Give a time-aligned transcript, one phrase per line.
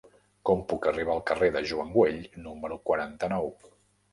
[0.49, 3.53] Com puc arribar al carrer de Joan Güell número quaranta-nou?